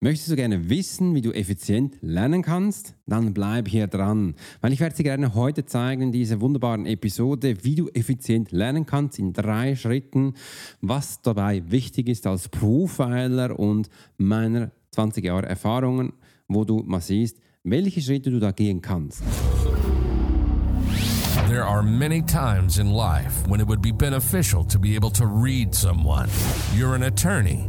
[0.00, 2.94] Möchtest du gerne wissen, wie du effizient lernen kannst?
[3.06, 7.64] Dann bleib hier dran, weil ich werde dir gerne heute zeigen in dieser wunderbaren Episode,
[7.64, 10.34] wie du effizient lernen kannst in drei Schritten,
[10.80, 13.88] was dabei wichtig ist als Profiler und
[14.18, 16.12] meiner 20 Jahre Erfahrungen,
[16.46, 19.24] wo du mal siehst, welche Schritte du da gehen kannst.
[21.48, 25.24] There are many times in life when it would be beneficial to be able to
[25.24, 26.28] read someone.
[26.76, 27.68] You're an attorney.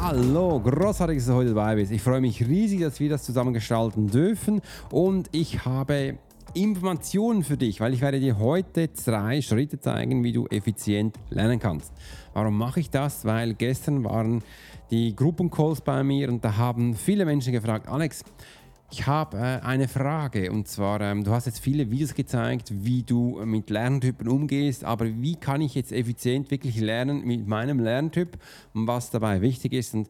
[0.00, 1.90] Hallo, großartig, dass du heute dabei bist.
[1.90, 4.60] Ich freue mich riesig, dass wir das zusammen gestalten dürfen
[4.92, 6.18] und ich habe
[6.54, 11.58] Informationen für dich, weil ich werde dir heute drei Schritte zeigen, wie du effizient lernen
[11.58, 11.92] kannst.
[12.32, 13.24] Warum mache ich das?
[13.24, 14.42] Weil gestern waren
[14.92, 18.22] die Gruppencalls bei mir und da haben viele Menschen gefragt, Alex,
[18.90, 23.02] ich habe äh, eine Frage und zwar, ähm, du hast jetzt viele Videos gezeigt, wie
[23.02, 28.38] du mit Lerntypen umgehst, aber wie kann ich jetzt effizient wirklich lernen mit meinem Lerntyp
[28.72, 30.08] und was dabei wichtig ist und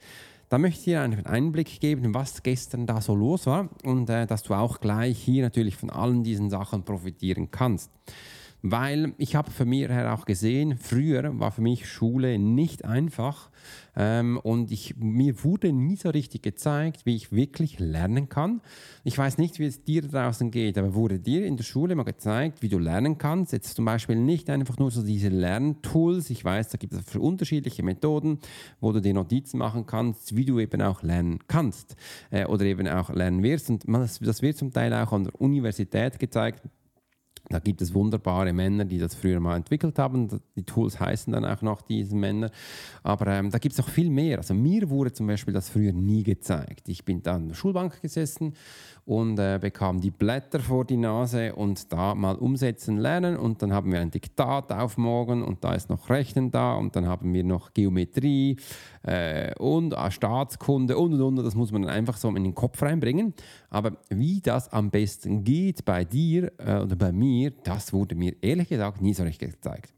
[0.49, 4.27] da möchte ich dir einen Einblick geben, was gestern da so los war und äh,
[4.27, 7.91] dass du auch gleich hier natürlich von allen diesen Sachen profitieren kannst.
[8.63, 13.51] Weil ich habe für mich her auch gesehen, früher war für mich Schule nicht einfach
[13.99, 18.61] ähm, und ich, mir wurde nie so richtig gezeigt, wie ich wirklich lernen kann.
[19.03, 22.05] Ich weiß nicht, wie es dir draußen geht, aber wurde dir in der Schule mal
[22.05, 23.53] gezeigt, wie du lernen kannst?
[23.53, 26.31] Jetzt zum Beispiel nicht einfach nur so diese Lerntools.
[26.31, 28.39] Ich weiß, da gibt es unterschiedliche Methoden,
[28.81, 31.97] wo du dir Notizen machen kannst, wie du eben auch lernen kannst
[32.31, 33.71] äh, oder eben auch lernen wirst.
[33.71, 36.63] Und das, das wird zum Teil auch an der Universität gezeigt
[37.49, 40.29] da gibt es wunderbare Männer, die das früher mal entwickelt haben.
[40.57, 42.51] Die Tools heißen dann auch noch diese Männer.
[43.03, 44.39] Aber ähm, da gibt es noch viel mehr.
[44.39, 46.89] Also mir wurde zum Beispiel das früher nie gezeigt.
[46.89, 48.55] Ich bin dann in der Schulbank gesessen
[49.09, 53.39] und äh, bekam die Blätter vor die Nase und da mal umsetzen lernen.
[53.39, 56.95] Und dann haben wir ein Diktat auf morgen und da ist noch Rechnen da und
[56.95, 58.59] dann haben wir noch Geometrie
[59.05, 61.37] äh, und äh, Staatskunde und und und.
[61.37, 63.33] Das muss man dann einfach so in den Kopf reinbringen.
[63.71, 68.37] Aber wie das am besten geht bei dir äh, oder bei mir, das wurde mir
[68.43, 69.95] ehrlich gesagt nie so richtig gezeigt.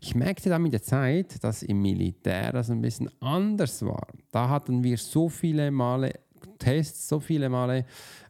[0.00, 4.06] Ich merkte dann mit der Zeit, dass im Militär das ein bisschen anders war.
[4.30, 6.12] Da hatten wir so viele Male
[6.58, 7.84] Tests, so viele Male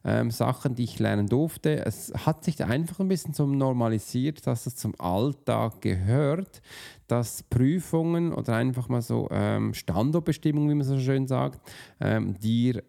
[0.05, 1.85] ähm, Sachen, die ich lernen durfte.
[1.85, 6.63] Es hat sich einfach ein bisschen zum normalisiert, dass es zum Alltag gehört,
[7.07, 11.61] dass Prüfungen oder einfach mal so ähm, Standortbestimmungen, wie man so schön sagt,
[12.01, 12.83] ähm, dir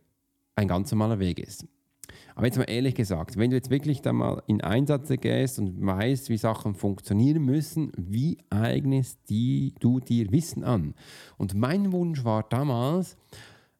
[0.56, 1.66] ein ganz normaler Weg ist.
[2.36, 5.86] Aber jetzt mal ehrlich gesagt, wenn du jetzt wirklich da mal in Einsätze gehst und
[5.86, 10.96] weißt, wie Sachen funktionieren müssen, wie eignest die, du dir Wissen an?
[11.38, 13.16] Und mein Wunsch war damals,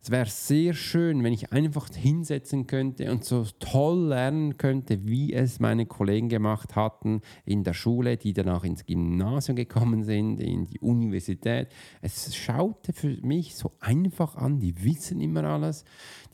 [0.06, 5.34] es wäre sehr schön, wenn ich einfach hinsetzen könnte und so toll lernen könnte, wie
[5.34, 10.66] es meine Kollegen gemacht hatten in der Schule, die danach ins Gymnasium gekommen sind, in
[10.66, 11.70] die Universität.
[12.04, 15.86] Es schaute für mich so einfach an, die wissen immer alles,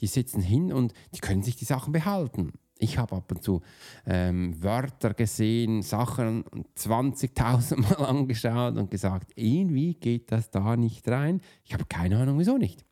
[0.02, 2.52] die sitzen hin und die können sich die Sachen behalten.
[2.78, 3.62] Ich habe ab und zu
[4.06, 6.44] ähm, Wörter gesehen, Sachen
[6.78, 11.40] 20.000 Mal angeschaut und gesagt, irgendwie geht das da nicht rein.
[11.64, 12.86] Ich habe keine Ahnung, wieso nicht.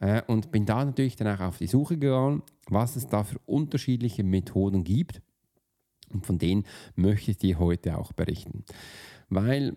[0.00, 3.38] Äh, und bin da natürlich dann auch auf die Suche gegangen, was es da für
[3.46, 5.22] unterschiedliche Methoden gibt.
[6.12, 6.64] Und von denen
[6.94, 8.64] möchte ich dir heute auch berichten.
[9.28, 9.76] Weil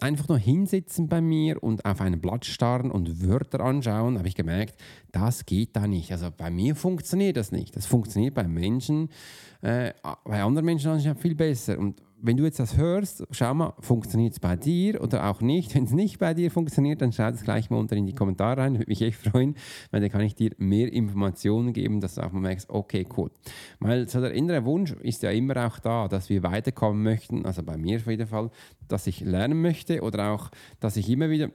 [0.00, 4.34] einfach nur hinsitzen bei mir und auf ein Blatt starren und Wörter anschauen, habe ich
[4.34, 4.76] gemerkt,
[5.12, 6.12] das geht da nicht.
[6.12, 7.76] Also bei mir funktioniert das nicht.
[7.76, 9.10] Das funktioniert bei Menschen,
[9.60, 9.92] äh,
[10.24, 11.78] bei anderen Menschen anscheinend viel besser.
[11.78, 15.74] Und wenn du jetzt das hörst, schau mal, funktioniert es bei dir oder auch nicht.
[15.74, 18.60] Wenn es nicht bei dir funktioniert, dann schau es gleich mal unter in die Kommentare
[18.60, 18.74] rein.
[18.74, 19.54] Würde mich echt freuen,
[19.90, 23.30] weil dann kann ich dir mehr Informationen geben, dass du auch mal merkst, okay, cool.
[23.78, 27.46] Weil so der innere Wunsch ist ja immer auch da, dass wir weiterkommen möchten.
[27.46, 28.50] Also bei mir auf jeden Fall,
[28.88, 30.50] dass ich lernen möchte oder auch,
[30.80, 31.50] dass ich immer wieder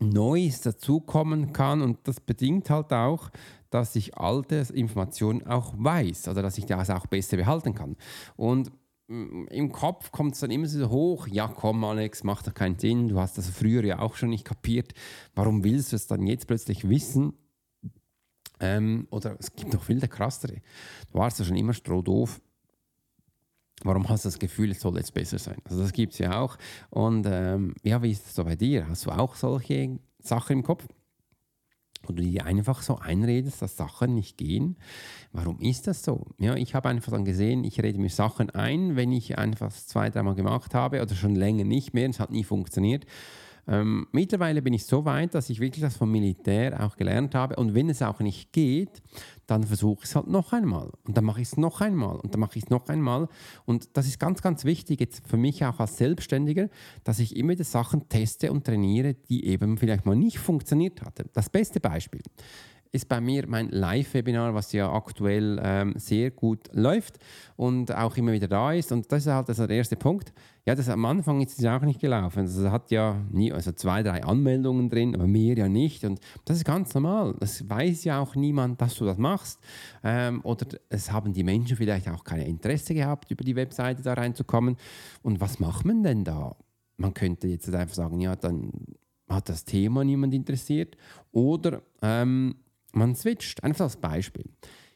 [0.00, 3.30] Neues dazukommen kann und das bedingt halt auch,
[3.70, 7.96] dass ich alte Informationen auch weiß oder dass ich das auch besser behalten kann.
[8.36, 8.70] Und
[9.08, 13.08] im Kopf kommt es dann immer so hoch, ja komm Alex, macht doch keinen Sinn,
[13.08, 14.92] du hast das früher ja auch schon nicht kapiert,
[15.34, 17.32] warum willst du es dann jetzt plötzlich wissen?
[18.60, 20.60] Ähm, oder es gibt noch viel krassere.
[21.12, 22.40] Du warst ja schon immer strohdoof.
[23.84, 25.58] Warum hast du das Gefühl, es soll jetzt besser sein?
[25.64, 26.58] Also das gibt es ja auch.
[26.90, 28.88] Und ähm, ja, wie ist es so bei dir?
[28.88, 30.84] Hast du auch solche Sachen im Kopf?
[32.02, 34.76] Wo du dir einfach so einredest, dass Sachen nicht gehen.
[35.32, 36.26] Warum ist das so?
[36.38, 40.08] Ja, ich habe einfach dann gesehen, ich rede mir Sachen ein, wenn ich einfach zwei,
[40.08, 43.04] dreimal gemacht habe oder schon länger nicht mehr, es hat nie funktioniert.
[43.68, 47.56] Ähm, mittlerweile bin ich so weit, dass ich wirklich das vom Militär auch gelernt habe.
[47.56, 49.02] Und wenn es auch nicht geht,
[49.46, 50.90] dann versuche ich es halt noch einmal.
[51.06, 52.16] Und dann mache ich es noch einmal.
[52.16, 53.28] Und dann mache ich es noch einmal.
[53.66, 56.68] Und das ist ganz, ganz wichtig jetzt für mich auch als Selbstständiger,
[57.04, 61.28] dass ich immer die Sachen teste und trainiere, die eben vielleicht mal nicht funktioniert hatten.
[61.34, 62.22] Das beste Beispiel
[62.92, 67.18] ist bei mir mein Live-Webinar, was ja aktuell ähm, sehr gut läuft
[67.56, 68.92] und auch immer wieder da ist.
[68.92, 70.32] Und das ist halt also der erste Punkt.
[70.68, 72.40] Ja, das am Anfang ist es auch nicht gelaufen.
[72.40, 76.04] Also es hat ja nie, also zwei, drei Anmeldungen drin, aber mehr ja nicht.
[76.04, 77.34] Und das ist ganz normal.
[77.40, 79.60] Das weiß ja auch niemand, dass du das machst.
[80.04, 84.12] Ähm, oder es haben die Menschen vielleicht auch kein Interesse gehabt, über die Webseite da
[84.12, 84.76] reinzukommen.
[85.22, 86.54] Und was macht man denn da?
[86.98, 88.70] Man könnte jetzt einfach sagen, ja, dann
[89.26, 90.98] hat das Thema niemand interessiert.
[91.32, 92.56] Oder ähm,
[92.92, 93.64] man switcht.
[93.64, 94.44] Einfach als Beispiel.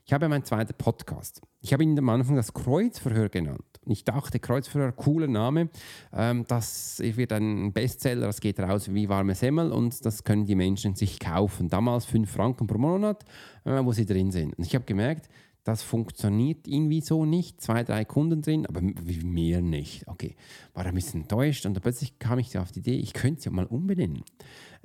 [0.04, 1.40] Ich habe meinen zweiten Podcast.
[1.60, 3.62] Ich habe ihn am Anfang das Kreuzverhör genannt.
[3.84, 5.70] Und ich dachte, Kreuzverhör, cooler Name.
[6.12, 10.56] Ähm, das wird ein Bestseller, das geht raus wie warme Semmel und das können die
[10.56, 11.68] Menschen sich kaufen.
[11.68, 13.24] Damals 5 Franken pro Monat,
[13.64, 14.58] äh, wo sie drin sind.
[14.58, 15.28] Und ich habe gemerkt,
[15.64, 17.60] das funktioniert irgendwie so nicht.
[17.60, 20.08] Zwei, drei Kunden drin, aber mehr nicht.
[20.08, 20.34] Okay,
[20.74, 23.52] war ein bisschen enttäuscht und plötzlich kam ich auf die Idee, ich könnte es ja
[23.52, 24.24] mal umbenennen.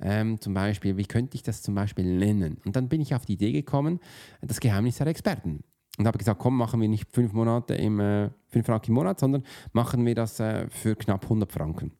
[0.00, 2.58] Ähm, zum Beispiel, wie könnte ich das zum Beispiel nennen?
[2.64, 4.00] Und dann bin ich auf die Idee gekommen,
[4.40, 5.64] das Geheimnis der Experten.
[5.98, 9.18] Und habe gesagt, komm, machen wir nicht fünf Monate im äh, fünf Franken im Monat,
[9.18, 9.42] sondern
[9.72, 11.97] machen wir das äh, für knapp 100 Franken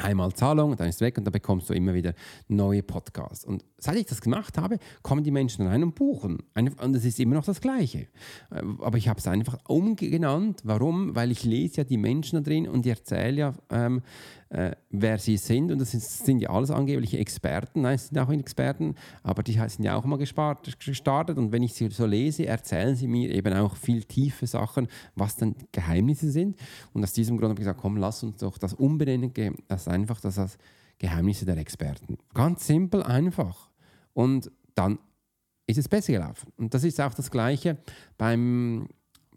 [0.00, 2.14] einmal Zahlung, dann ist es weg und dann bekommst du immer wieder
[2.48, 3.44] neue Podcasts.
[3.44, 6.38] Und seit ich das gemacht habe, kommen die Menschen rein und buchen.
[6.54, 8.08] Und es ist immer noch das Gleiche.
[8.50, 10.62] Äh, aber ich habe es einfach umgenannt.
[10.64, 11.14] Warum?
[11.14, 14.02] Weil ich lese ja die Menschen da drin und erzähle ja, ähm,
[14.50, 15.70] äh, wer sie sind.
[15.70, 17.82] Und das sind, sind, ja alles angebliche Experten.
[17.82, 21.38] Nein, es sind auch Experten, aber die sind ja auch mal gespart, gestartet.
[21.38, 25.36] Und wenn ich sie so lese, erzählen sie mir eben auch viel tiefe Sachen, was
[25.36, 26.56] dann Geheimnisse sind.
[26.92, 29.32] Und aus diesem Grund habe ich gesagt, komm, lass uns doch das umbenennen,
[29.68, 30.58] das einfach das als
[30.98, 32.18] Geheimnisse der Experten.
[32.34, 33.70] Ganz simpel, einfach.
[34.12, 34.98] Und dann
[35.66, 36.52] ist es besser gelaufen.
[36.56, 37.78] Und das ist auch das Gleiche
[38.18, 38.88] beim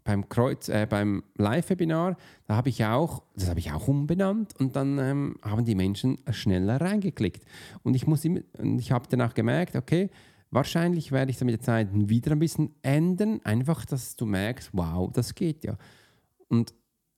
[0.04, 2.16] beim Kreuz, äh, beim Live-Webinar,
[2.46, 6.18] da habe ich auch, das habe ich auch umbenannt und dann ähm, haben die Menschen
[6.30, 7.42] schneller reingeklickt.
[7.82, 8.40] Und ich muss immer,
[8.78, 10.10] ich habe danach gemerkt, okay,
[10.50, 14.70] wahrscheinlich werde ich es mit der Zeit wieder ein bisschen ändern, einfach, dass du merkst,
[14.72, 15.76] wow, das geht ja.
[16.48, 16.74] Und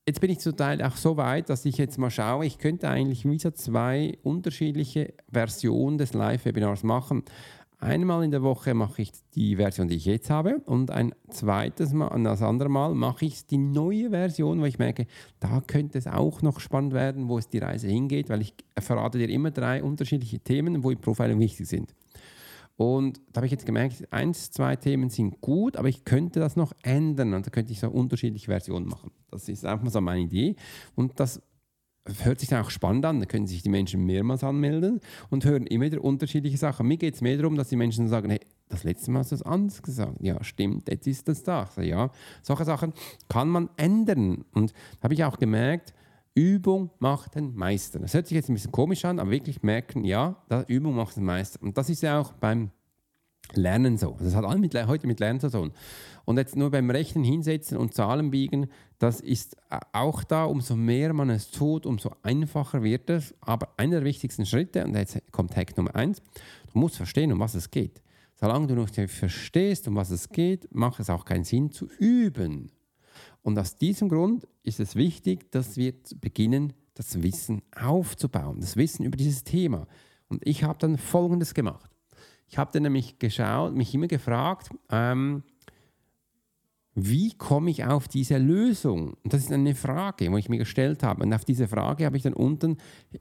[0.07, 2.89] jetzt bin ich zum Teil auch so weit, dass ich jetzt mal schaue, ich könnte
[2.89, 7.25] eigentlich wie so zwei unterschiedliche Versionen des Live-Webinars machen.
[7.79, 11.93] Einmal in der Woche mache ich die Version, die ich jetzt habe, und ein zweites
[11.93, 15.07] Mal, das andere Mal mache ich die neue Version, wo ich merke,
[15.41, 19.19] da könnte es auch noch spannend werden, wo es die Reise hingeht, weil ich verrate
[19.19, 21.95] dir immer drei unterschiedliche Themen, wo im Profiling wichtig sind.
[22.77, 26.57] Und da habe ich jetzt gemerkt, eins, zwei Themen sind gut, aber ich könnte das
[26.57, 27.33] noch ändern.
[27.33, 29.11] Und da könnte ich so unterschiedliche Versionen machen.
[29.31, 30.57] Das ist einfach so meine Idee.
[30.95, 31.41] Und das
[32.23, 33.21] hört sich dann auch spannend an.
[33.21, 35.01] Da können sich die Menschen mehrmals anmelden
[35.31, 36.87] und hören immer wieder unterschiedliche Sachen.
[36.87, 39.37] Mir geht es mehr darum, dass die Menschen sagen, hey, das letzte Mal hast du
[39.37, 40.17] es anders gesagt.
[40.21, 41.67] Ja, stimmt, jetzt ist das da.
[41.75, 42.11] So, ja,
[42.43, 42.93] solche Sachen
[43.29, 44.45] kann man ändern.
[44.53, 45.95] Und da habe ich auch gemerkt,
[46.37, 47.99] Übung macht den Meister.
[47.99, 50.37] Das hört sich jetzt ein bisschen komisch an, aber wirklich merken, ja,
[50.69, 51.61] Übung macht den Meister.
[51.63, 52.71] Und das ist ja auch beim
[53.55, 54.17] Lernen so.
[54.21, 55.73] Das hat alles mit, heute mit Lernen zu tun.
[56.27, 58.67] Und jetzt nur beim Rechnen hinsetzen und Zahlen biegen,
[58.99, 59.57] das ist
[59.93, 63.35] auch da, umso mehr man es tut, umso einfacher wird es.
[63.41, 66.21] Aber einer der wichtigsten Schritte, und jetzt kommt Hack Nummer eins,
[66.73, 68.03] du musst verstehen, um was es geht.
[68.35, 71.89] Solange du noch nicht verstehst, um was es geht, macht es auch keinen Sinn zu
[71.99, 72.71] üben.
[73.47, 79.05] Und aus diesem Grund ist es wichtig, dass wir beginnen, das Wissen aufzubauen, das Wissen
[79.05, 79.87] über dieses Thema.
[80.27, 81.89] Und ich habe dann Folgendes gemacht.
[82.49, 85.45] Ich habe dann nämlich geschaut, mich immer gefragt, ähm,
[86.97, 89.15] wie komme ich auf diese Lösung?
[89.23, 91.23] Und das ist eine Frage, wo ich mir gestellt habe.
[91.23, 92.79] Und auf diese Frage habe ich dann unten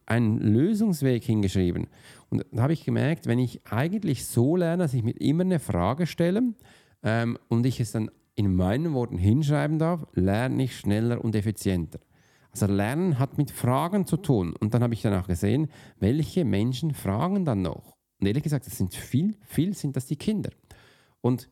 [0.08, 1.86] einen Lösungsweg hingeschrieben.
[2.30, 5.60] Und da habe ich gemerkt, wenn ich eigentlich so lerne, dass ich mir immer eine
[5.60, 6.56] Frage stelle
[7.04, 12.00] ähm, und ich es dann in meinen Worten hinschreiben darf, lerne ich schneller und effizienter.
[12.52, 14.56] Also Lernen hat mit Fragen zu tun.
[14.60, 15.68] Und dann habe ich dann auch gesehen,
[16.00, 17.98] welche Menschen fragen dann noch.
[18.20, 20.52] Und ehrlich gesagt, das sind viel, viel sind das die Kinder.
[21.22, 21.50] Und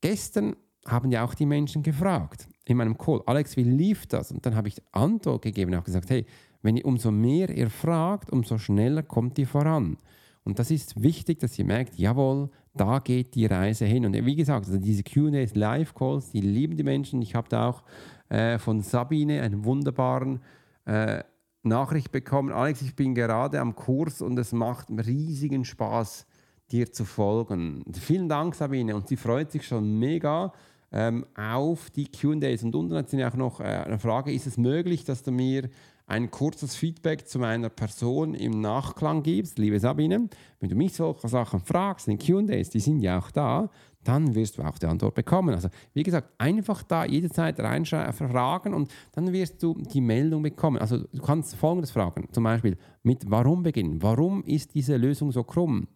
[0.00, 4.30] gestern haben ja auch die Menschen gefragt in meinem Call, Alex, wie lief das?
[4.30, 6.26] Und dann habe ich Antwort gegeben auch gesagt, hey,
[6.62, 9.96] wenn ihr umso mehr ihr fragt, umso schneller kommt ihr voran.
[10.44, 14.06] Und das ist wichtig, dass ihr merkt, jawohl, da geht die Reise hin.
[14.06, 17.20] Und wie gesagt, also diese QAs, Live-Calls, die lieben die Menschen.
[17.20, 17.82] Ich habe da auch
[18.28, 20.40] äh, von Sabine einen wunderbaren
[20.86, 21.22] äh,
[21.62, 22.52] Nachricht bekommen.
[22.52, 26.26] Alex, ich bin gerade am Kurs und es macht riesigen Spaß,
[26.70, 27.84] dir zu folgen.
[27.92, 28.94] Vielen Dank, Sabine.
[28.94, 30.52] Und sie freut sich schon mega
[30.92, 32.62] ähm, auf die QAs.
[32.62, 35.68] Und unten hat sie auch noch äh, eine Frage: Ist es möglich, dass du mir
[36.10, 40.28] ein kurzes Feedback zu meiner Person im Nachklang gibst, liebe Sabine?
[40.58, 43.70] Wenn du mich solche Sachen fragst, in QAs, die sind ja auch da,
[44.02, 45.54] dann wirst du auch die Antwort bekommen.
[45.54, 50.78] Also wie gesagt, einfach da jederzeit reinfragen und dann wirst du die Meldung bekommen.
[50.78, 54.02] Also du kannst folgendes fragen, zum Beispiel mit Warum beginnen.
[54.02, 55.86] Warum ist diese Lösung so krumm?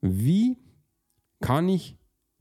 [0.00, 0.56] Wie
[1.40, 1.97] kann ich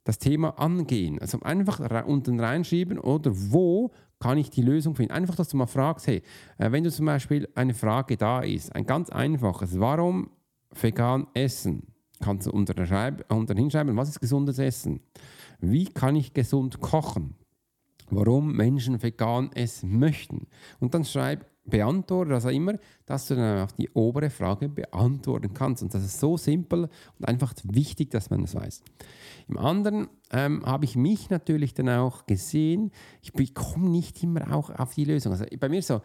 [0.08, 1.20] das Thema angehen?
[1.20, 5.14] Also einfach unten reinschieben oder wo kann ich die Lösung finden?
[5.14, 6.24] Einfach, dass du mal fragst, hey,
[6.58, 10.30] äh, wenn du zum Beispiel eine Frage da ist, ein ganz einfaches, warum
[10.74, 11.84] vegan essen?
[12.20, 12.74] kannst du unter,
[13.30, 15.02] unter hinschreiben, was ist gesundes Essen?
[15.60, 17.36] Wie kann ich gesund kochen?
[18.10, 20.48] Warum Menschen vegan essen möchten?
[20.80, 22.74] Und dann schreib, beantworte das immer,
[23.06, 25.84] dass du dann auch die obere Frage beantworten kannst.
[25.84, 28.82] Und das ist so simpel und einfach wichtig, dass man das weiß.
[29.48, 34.70] Im anderen ähm, habe ich mich natürlich dann auch gesehen, ich bekomme nicht immer auch
[34.70, 35.32] auf die Lösung.
[35.32, 36.02] Also bei mir so,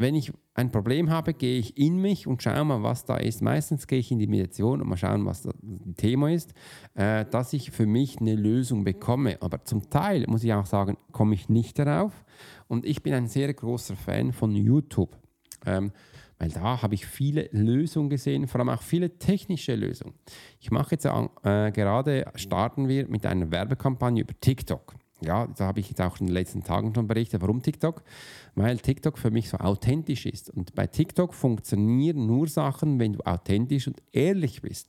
[0.00, 3.42] wenn ich ein Problem habe, gehe ich in mich und schaue mal, was da ist.
[3.42, 5.54] Meistens gehe ich in die Meditation und mal schauen, was das
[5.96, 6.54] Thema ist,
[6.94, 9.36] äh, dass ich für mich eine Lösung bekomme.
[9.40, 12.24] Aber zum Teil, muss ich auch sagen, komme ich nicht darauf.
[12.66, 15.16] Und ich bin ein sehr großer Fan von YouTube.
[15.66, 15.92] Ähm,
[16.38, 20.14] weil da habe ich viele Lösungen gesehen, vor allem auch viele technische Lösungen.
[20.58, 25.80] Ich mache jetzt äh, gerade, starten wir mit einer Werbekampagne über TikTok ja, da habe
[25.80, 28.02] ich jetzt auch in den letzten Tagen schon berichtet, warum TikTok?
[28.54, 30.50] Weil TikTok für mich so authentisch ist.
[30.50, 34.88] Und bei TikTok funktionieren nur Sachen, wenn du authentisch und ehrlich bist.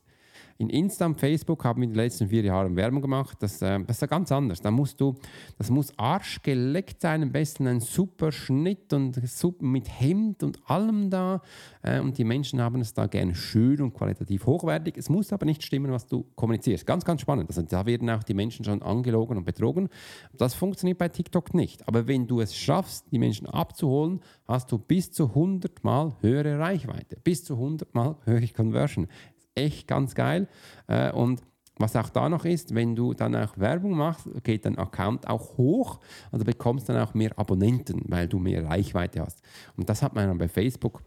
[0.62, 3.36] In Insta und Facebook haben wir in den letzten vier Jahren Werbung gemacht.
[3.40, 4.62] Das, äh, das ist ja ganz anders.
[4.62, 5.16] Da musst du,
[5.58, 11.10] das muss arschgeleckt sein, am besten ein super Schnitt und super mit Hemd und allem
[11.10, 11.42] da.
[11.82, 15.00] Äh, und die Menschen haben es da gerne schön und qualitativ hochwertig.
[15.00, 16.86] Es muss aber nicht stimmen, was du kommunizierst.
[16.86, 17.50] Ganz, ganz spannend.
[17.50, 19.90] Also da werden auch die Menschen schon angelogen und betrogen.
[20.38, 21.88] Das funktioniert bei TikTok nicht.
[21.88, 26.60] Aber wenn du es schaffst, die Menschen abzuholen, hast du bis zu 100 Mal höhere
[26.60, 29.08] Reichweite, bis zu 100 Mal höhere Conversion
[29.56, 30.48] echt ganz geil.
[30.88, 31.42] Äh, und
[31.78, 35.58] was auch da noch ist, wenn du dann auch Werbung machst, geht dein Account auch
[35.58, 36.00] hoch
[36.32, 39.42] du bekommst dann auch mehr Abonnenten, weil du mehr Reichweite hast.
[39.76, 41.02] Und das hat man dann bei Facebook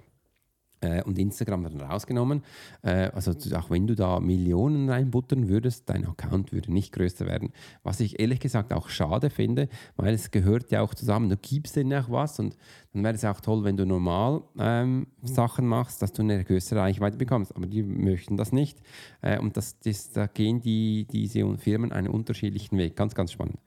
[1.05, 2.43] und Instagram dann rausgenommen.
[2.83, 7.53] Äh, also auch wenn du da Millionen reinbuttern würdest, dein Account würde nicht größer werden.
[7.83, 11.29] Was ich ehrlich gesagt auch schade finde, weil es gehört ja auch zusammen.
[11.29, 12.57] Du gibst denen auch was und
[12.93, 16.81] dann wäre es auch toll, wenn du normal ähm, Sachen machst, dass du eine größere
[16.81, 17.55] Reichweite bekommst.
[17.57, 18.79] Aber die möchten das nicht.
[19.21, 22.97] Äh, und das, das, da gehen die, diese Firmen einen unterschiedlichen Weg.
[22.97, 23.59] Ganz, ganz spannend.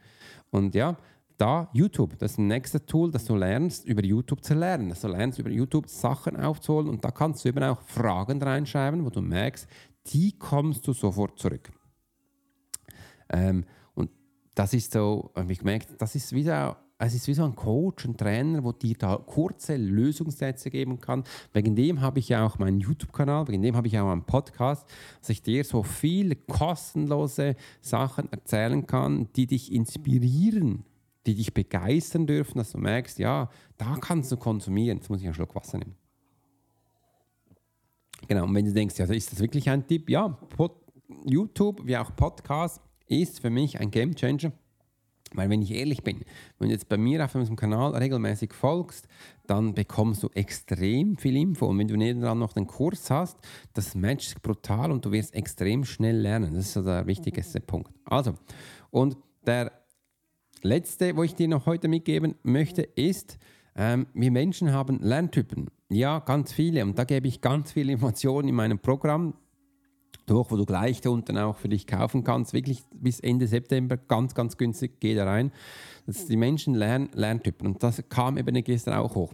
[0.49, 0.97] Und ja,
[1.37, 4.89] da YouTube, das nächstes Tool, das du lernst, über YouTube zu lernen.
[4.89, 9.05] Dass du lernst, über YouTube Sachen aufzuholen und da kannst du eben auch Fragen reinschreiben,
[9.05, 9.67] wo du merkst,
[10.07, 11.71] die kommst du sofort zurück.
[13.29, 14.09] Ähm, und
[14.55, 18.05] das ist so, habe ich gemerkt, das ist wieder es ist wie so ein Coach,
[18.05, 21.23] ein Trainer, wo dir da kurze Lösungssätze geben kann.
[21.53, 24.87] Wegen dem habe ich ja auch meinen YouTube-Kanal, wegen dem habe ich auch einen Podcast,
[25.19, 30.85] dass ich dir so viele kostenlose Sachen erzählen kann, die dich inspirieren
[31.27, 34.97] die dich begeistern dürfen, dass du merkst, ja, da kannst du konsumieren.
[34.97, 35.95] Jetzt muss ich einen Schluck Wasser nehmen.
[38.27, 40.09] Genau, und wenn du denkst, ja, ist das wirklich ein Tipp?
[40.09, 40.71] Ja, Pod
[41.25, 44.51] YouTube wie auch Podcast ist für mich ein Game Changer.
[45.33, 46.21] Weil wenn ich ehrlich bin,
[46.57, 49.07] wenn du jetzt bei mir auf unserem Kanal regelmäßig folgst,
[49.45, 51.65] dann bekommst du extrem viel Info.
[51.65, 53.37] Und wenn du nebenan noch den Kurs hast,
[53.73, 56.53] das matcht brutal und du wirst extrem schnell lernen.
[56.53, 57.91] Das ist so der wichtigste Punkt.
[58.05, 58.35] Also,
[58.89, 59.71] und der
[60.63, 63.37] letzte, wo ich dir noch heute mitgeben möchte, ist,
[63.75, 65.69] ähm, wir Menschen haben Lerntypen.
[65.89, 66.83] Ja, ganz viele.
[66.83, 69.35] Und da gebe ich ganz viele Informationen in meinem Programm
[70.25, 72.53] durch, wo du gleich da unten auch für dich kaufen kannst.
[72.53, 74.99] Wirklich bis Ende September ganz, ganz günstig.
[74.99, 75.51] Geh da rein.
[76.05, 77.67] Das die Menschen lernen Lerntypen.
[77.67, 79.33] Und das kam eben gestern auch hoch.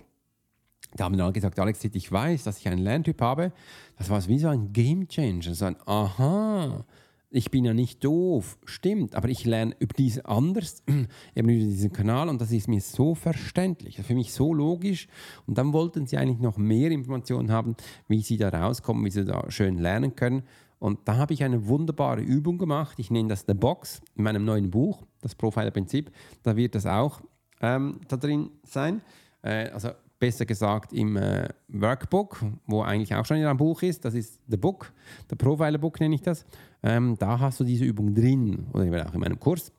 [0.95, 3.51] Da haben dann gesagt, Alex, ich weiß, dass ich einen Lerntyp habe.
[3.97, 5.55] Das war wie so ein Game Changer.
[5.55, 6.85] So ein Aha
[7.35, 10.83] ich bin ja nicht doof, stimmt, aber ich lerne über diese anders,
[11.35, 15.07] eben über diesen Kanal und das ist mir so verständlich, für mich so logisch.
[15.47, 17.75] Und dann wollten sie eigentlich noch mehr Informationen haben,
[18.07, 20.43] wie sie da rauskommen, wie sie da schön lernen können.
[20.77, 22.99] Und da habe ich eine wunderbare Übung gemacht.
[22.99, 26.11] Ich nenne das The Box in meinem neuen Buch, das Profiler-Prinzip.
[26.43, 27.21] Da wird das auch
[27.61, 29.01] ähm, da drin sein.
[29.41, 29.89] Äh, also
[30.23, 34.05] besser gesagt im äh, Workbook, wo eigentlich auch schon in einem Buch ist.
[34.05, 34.93] Das ist The Book,
[35.29, 36.45] der Profiler Book nenne ich das.
[36.81, 39.73] Ähm, da hast du diese Übung drin oder auch in meinem Kurs.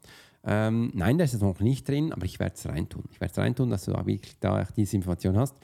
[0.45, 3.05] Ähm, nein, da ist es noch nicht drin, aber ich werde es reintun.
[3.11, 5.57] Ich werde es reintun, dass du da wirklich da diese Information hast.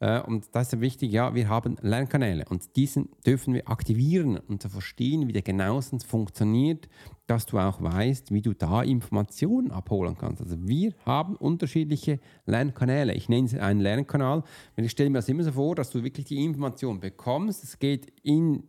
[0.00, 4.62] Äh, und das ist wichtig, ja, wir haben Lernkanäle und diesen dürfen wir aktivieren und
[4.62, 6.88] zu verstehen, wie der genauestens funktioniert,
[7.26, 10.40] dass du auch weißt, wie du da Informationen abholen kannst.
[10.40, 13.14] Also wir haben unterschiedliche Lernkanäle.
[13.14, 14.44] Ich nenne es einen Lernkanal,
[14.76, 17.78] weil ich stelle mir das immer so vor, dass du wirklich die Information bekommst, es
[17.78, 18.64] geht in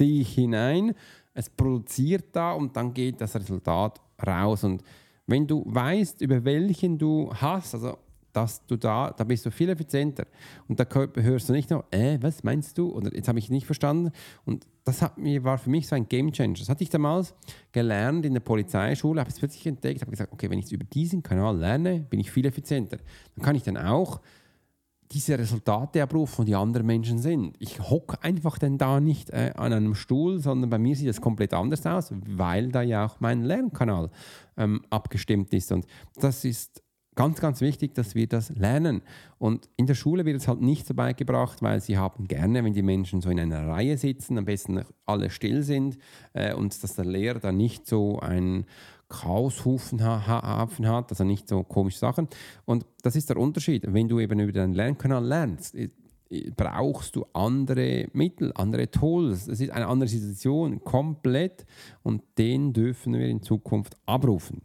[0.00, 0.94] dich hinein,
[1.34, 4.64] es produziert da und dann geht das Resultat raus.
[4.64, 4.82] Und
[5.26, 7.96] wenn du weißt, über welchen du hast, also
[8.32, 10.26] dass du da, da bist du viel effizienter.
[10.68, 10.86] Und da
[11.16, 12.90] hörst du nicht noch, äh, was meinst du?
[12.90, 14.10] Oder jetzt habe ich nicht verstanden.
[14.44, 16.58] Und das hat mir, war für mich so ein Game Changer.
[16.58, 17.34] Das hatte ich damals
[17.72, 20.84] gelernt in der Polizeischule, habe es plötzlich entdeckt, habe gesagt, okay, wenn ich es über
[20.84, 22.98] diesen Kanal lerne, bin ich viel effizienter.
[23.36, 24.20] Dann kann ich dann auch
[25.12, 27.56] diese Resultate abrufen, die andere Menschen sind.
[27.58, 31.20] Ich hocke einfach dann da nicht äh, an einem Stuhl, sondern bei mir sieht es
[31.20, 34.10] komplett anders aus, weil da ja auch mein Lernkanal
[34.56, 35.70] ähm, abgestimmt ist.
[35.70, 35.86] Und
[36.16, 36.81] das ist
[37.14, 39.02] ganz, ganz wichtig, dass wir das lernen.
[39.38, 42.72] Und in der Schule wird es halt nicht so beigebracht, weil sie haben gerne, wenn
[42.72, 45.98] die Menschen so in einer Reihe sitzen, am besten alle still sind
[46.32, 48.66] äh, und dass der Lehrer da nicht so ein
[49.08, 52.28] Chaoshufen hat, also nicht so komische Sachen.
[52.64, 53.84] Und das ist der Unterschied.
[53.92, 55.76] Wenn du eben über deinen Lernkanal lernst,
[56.56, 59.48] brauchst du andere Mittel, andere Tools.
[59.48, 61.66] Es ist eine andere Situation, komplett.
[62.02, 64.62] Und den dürfen wir in Zukunft abrufen.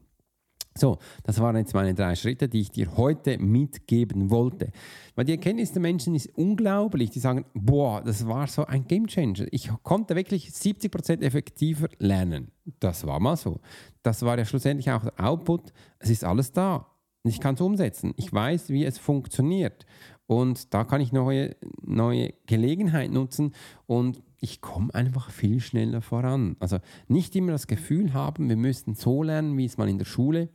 [0.78, 4.72] So, das waren jetzt meine drei Schritte, die ich dir heute mitgeben wollte.
[5.16, 7.10] Weil die Erkenntnis der Menschen ist unglaublich.
[7.10, 9.48] Die sagen, boah, das war so ein Game Changer.
[9.52, 12.52] Ich konnte wirklich 70% effektiver lernen.
[12.80, 13.60] Das war mal so.
[14.04, 15.74] Das war ja schlussendlich auch der Output.
[16.00, 16.88] Es ist alles da.
[17.24, 18.14] Ich kann es umsetzen.
[18.16, 19.86] Ich weiß, wie es funktioniert.
[20.28, 23.54] Und da kann ich neue, neue Gelegenheit nutzen
[23.86, 26.58] und ich komme einfach viel schneller voran.
[26.60, 30.06] Also nicht immer das Gefühl haben, wir müssten so lernen, wie es mal in der
[30.06, 30.50] Schule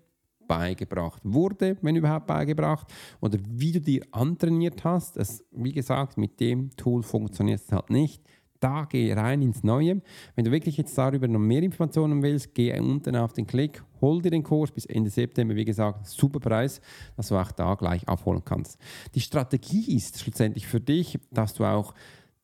[0.53, 2.87] beigebracht wurde, wenn überhaupt beigebracht,
[3.23, 5.17] oder wie du dir antrainiert hast.
[5.17, 8.23] Es, wie gesagt, mit dem Tool funktioniert es halt nicht.
[8.61, 10.03] Da geh rein ins Neue.
[10.37, 14.21] Wenn du wirklich jetzt darüber noch mehr Informationen willst, geh unten auf den Klick, hol
[14.21, 15.57] dir den Kurs bis Ende September.
[15.57, 16.83] Wie gesagt, super Preis,
[17.17, 18.79] dass du auch da gleich abholen kannst.
[19.15, 21.95] Die Strategie ist schlussendlich für dich, dass du auch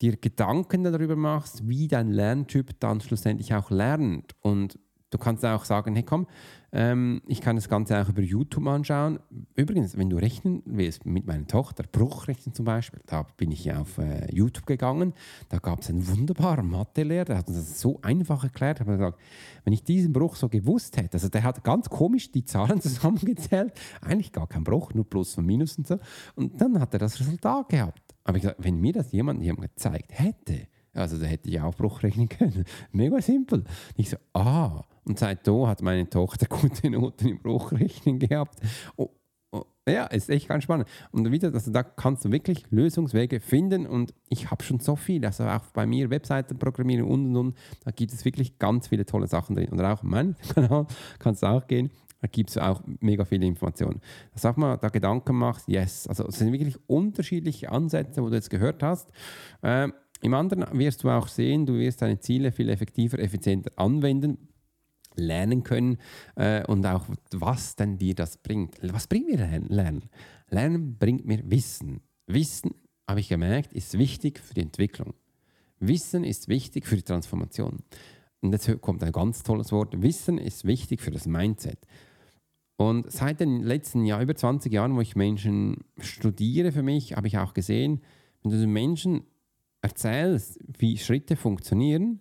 [0.01, 4.35] dir Gedanken darüber machst, wie dein Lerntyp dann schlussendlich auch lernt.
[4.41, 4.79] Und
[5.11, 6.27] du kannst auch sagen, hey komm,
[6.71, 9.19] ähm, ich kann das Ganze auch über YouTube anschauen.
[9.55, 13.99] Übrigens, wenn du rechnen willst mit meiner Tochter, Bruchrechnen zum Beispiel, da bin ich auf
[13.99, 15.15] äh, YouTube gegangen,
[15.49, 19.19] da gab es einen wunderbaren Mathelehrer, der hat uns das so einfach erklärt, hat gesagt,
[19.65, 23.73] wenn ich diesen Bruch so gewusst hätte, also der hat ganz komisch die Zahlen zusammengezählt,
[24.03, 25.99] eigentlich gar kein Bruch, nur Plus und Minus und so,
[26.35, 28.15] und dann hat er das Resultat gehabt.
[28.25, 30.69] Aber ich gesagt, wenn mir das jemand, jemand gezeigt hätte,
[30.99, 32.65] also da hätte ich auch Bruch rechnen können.
[32.93, 33.65] Mega simpel.
[33.97, 38.61] Ich so, ah, und seitdem hat meine Tochter gute Noten im Bruchrechnen gehabt.
[38.97, 39.11] Oh,
[39.53, 40.89] oh, ja, ist echt ganz spannend.
[41.13, 45.25] Und wieder, also da kannst du wirklich Lösungswege finden und ich habe schon so viel,
[45.25, 49.07] also auch bei mir Webseiten programmieren und und und, da gibt es wirklich ganz viele
[49.07, 49.71] tolle Sachen drin.
[49.71, 50.87] Und auch mein Kanal
[51.19, 54.01] kannst du auch gehen, da gibt es auch mega viele Informationen.
[54.35, 58.51] Sag mal, da Gedanken machst, yes, also es sind wirklich unterschiedliche Ansätze, wo du jetzt
[58.51, 59.13] gehört hast.
[59.63, 59.89] Äh,
[60.21, 64.49] Im anderen wirst du auch sehen, du wirst deine Ziele viel effektiver, effizienter anwenden
[65.19, 65.99] lernen können
[66.37, 68.79] äh, und auch was denn dir das bringt.
[68.83, 69.37] Was bringt mir
[69.69, 70.09] Lernen?
[70.49, 72.01] Lernen bringt mir Wissen.
[72.27, 72.75] Wissen,
[73.07, 75.15] habe ich gemerkt, ist wichtig für die Entwicklung.
[75.81, 77.79] Wissen ist wichtig für die Transformation.
[78.41, 80.01] Und jetzt kommt ein ganz tolles Wort.
[80.01, 81.79] Wissen ist wichtig für das Mindset.
[82.77, 87.27] Und seit den letzten Jahr, über 20 Jahren, wo ich Menschen studiere für mich, habe
[87.27, 88.01] ich auch gesehen,
[88.43, 89.23] wenn du den Menschen
[89.81, 92.21] erzählst, wie Schritte funktionieren,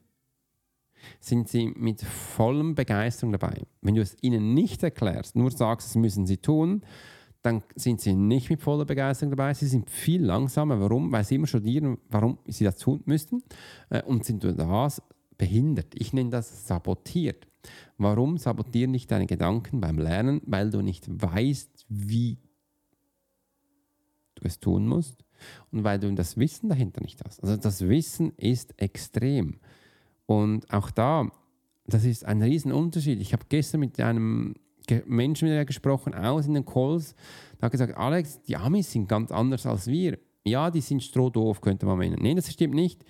[1.19, 3.63] sind sie mit vollem Begeisterung dabei.
[3.81, 6.81] Wenn du es ihnen nicht erklärst, nur sagst, das müssen sie tun,
[7.41, 9.53] dann sind sie nicht mit voller Begeisterung dabei.
[9.53, 10.79] Sie sind viel langsamer.
[10.81, 11.11] Warum?
[11.11, 13.43] Weil sie immer studieren, warum sie das tun müssten
[13.89, 15.01] äh, und sind durch das
[15.37, 15.93] behindert.
[15.95, 17.47] Ich nenne das sabotiert.
[17.97, 20.41] Warum sabotieren nicht deine Gedanken beim Lernen?
[20.45, 22.39] Weil du nicht weißt, wie
[24.35, 25.26] du es tun musst
[25.71, 27.41] und weil du das Wissen dahinter nicht hast.
[27.43, 29.59] Also das Wissen ist extrem.
[30.25, 31.29] Und auch da,
[31.85, 33.21] das ist ein Riesenunterschied.
[33.21, 34.55] Ich habe gestern mit einem
[35.05, 37.15] Menschen wieder gesprochen, aus in den Calls,
[37.59, 40.17] der hat gesagt, Alex, die Amis sind ganz anders als wir.
[40.45, 42.21] Ja, die sind strohdoof, könnte man meinen.
[42.21, 43.03] Nein, das stimmt nicht.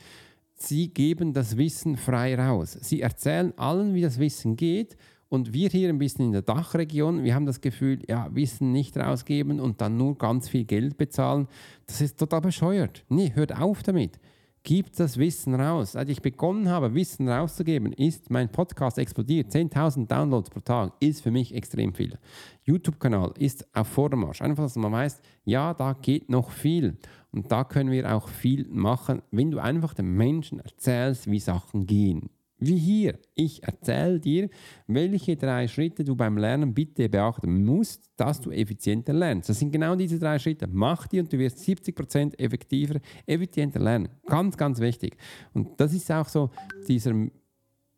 [0.56, 2.78] Sie geben das Wissen frei raus.
[2.82, 4.98] Sie erzählen allen, wie das Wissen geht
[5.30, 8.98] Und wir hier ein bisschen in der Dachregion, wir haben das Gefühl, ja, Wissen nicht
[8.98, 11.48] rausgeben und dann nur ganz viel Geld bezahlen.
[11.86, 13.04] Das ist total bescheuert.
[13.10, 14.20] Nee, hört auf damit.
[14.64, 15.96] Gib das Wissen raus.
[15.96, 19.50] Als ich begonnen habe, Wissen rauszugeben, ist mein Podcast explodiert.
[19.50, 22.18] 10.000 Downloads pro Tag ist für mich extrem viel.
[22.64, 24.42] YouTube-Kanal ist auf Vordermarsch.
[24.42, 26.98] Einfach, dass man weiß, ja, da geht noch viel.
[27.32, 31.86] Und da können wir auch viel machen, wenn du einfach den Menschen erzählst, wie Sachen
[31.86, 32.30] gehen.
[32.60, 33.20] Wie hier.
[33.36, 34.50] Ich erzähle dir,
[34.88, 39.50] welche drei Schritte du beim Lernen bitte beachten musst, dass du effizienter lernst.
[39.50, 40.68] Das sind genau diese drei Schritte.
[40.68, 44.10] Mach die und du wirst 70% effektiver, effizienter lernen.
[44.26, 45.18] Ganz, ganz wichtig.
[45.54, 46.50] Und das ist auch so
[46.88, 47.14] dieser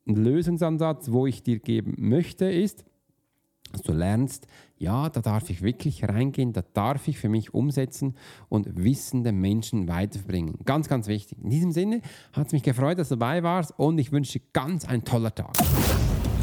[0.05, 2.83] Lösungsansatz, wo ich dir geben möchte, ist,
[3.71, 8.15] dass du lernst, ja, da darf ich wirklich reingehen, da darf ich für mich umsetzen
[8.47, 10.59] und wissende Menschen weiterbringen.
[10.65, 11.37] Ganz, ganz wichtig.
[11.43, 12.01] In diesem Sinne
[12.33, 15.33] hat es mich gefreut, dass du dabei warst und ich wünsche dir ganz einen tollen
[15.35, 15.53] Tag.